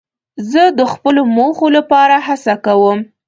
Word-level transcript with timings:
زه 0.51 0.63
د 0.79 0.81
خپلو 0.93 1.21
موخو 1.35 1.67
لپاره 1.77 2.15
هڅه 2.27 2.53
کوم. 2.65 2.99